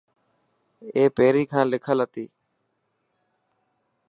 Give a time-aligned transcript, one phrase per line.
[0.95, 2.25] اي پهرين کان لکيل هتي.